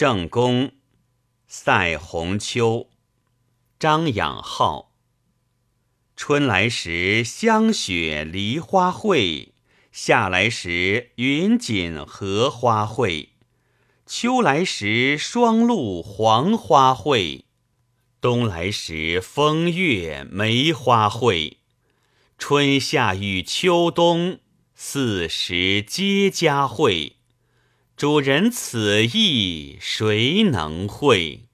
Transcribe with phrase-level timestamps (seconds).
[0.00, 0.72] 正宫，
[1.46, 2.88] 塞鸿秋，
[3.78, 4.92] 张养浩。
[6.16, 9.52] 春来时，香雪梨花会；
[9.92, 13.32] 夏来时，云锦荷花会；
[14.06, 17.44] 秋来时，霜露黄花会；
[18.22, 21.58] 冬来时，风月梅花会。
[22.38, 24.38] 春夏与秋冬，
[24.74, 27.19] 四时皆佳会。
[28.00, 31.49] 主人此意谁能会？